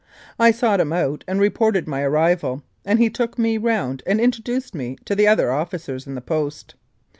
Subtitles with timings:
[0.39, 4.73] I sought him out and reported my arrival, and he took me round and introduced
[4.73, 6.73] me to the other officers in the Post.